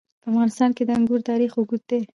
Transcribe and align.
په 0.21 0.27
افغانستان 0.31 0.69
کې 0.75 0.83
د 0.85 0.89
انګور 0.97 1.21
تاریخ 1.29 1.51
اوږد 1.55 1.81
دی. 1.89 2.01